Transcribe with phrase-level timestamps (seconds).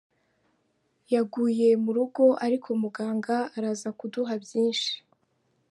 [1.13, 4.93] Yaguye mu rugo ariko muganga araza kuduha byinshi.”